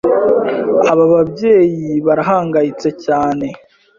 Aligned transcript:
Aba 0.91 1.05
babyeyi 1.13 1.89
barahangayitse 2.05 2.89
cyane 3.05 3.47